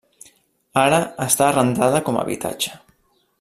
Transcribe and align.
Ara 0.83 1.01
està 1.27 1.45
arrendada 1.49 2.01
com 2.09 2.19
habitatge. 2.23 2.75